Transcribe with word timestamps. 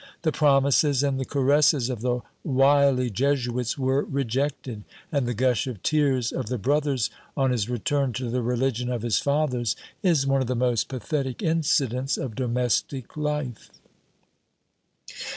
The 0.23 0.31
promises 0.31 1.03
and 1.03 1.19
the 1.19 1.25
caresses 1.25 1.87
of 1.87 2.01
the 2.01 2.21
wily 2.43 3.11
Jesuits 3.11 3.77
were 3.77 4.01
rejected; 4.05 4.83
and 5.11 5.27
the 5.27 5.35
gush 5.35 5.67
of 5.67 5.83
tears 5.83 6.31
of 6.31 6.47
the 6.47 6.57
brothers, 6.57 7.11
on 7.37 7.51
his 7.51 7.69
return 7.69 8.11
to 8.13 8.27
the 8.31 8.41
religion 8.41 8.89
of 8.89 9.03
his 9.03 9.19
fathers, 9.19 9.75
is 10.01 10.25
one 10.25 10.41
of 10.41 10.47
the 10.47 10.55
most 10.55 10.87
pathetic 10.87 11.43
incidents 11.43 12.17
of 12.17 12.33
domestic 12.33 13.15
life. 13.15 13.69